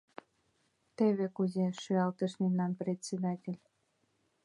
[0.97, 3.61] —Теве кузе-э!— шӱалтыш мемнан председатель.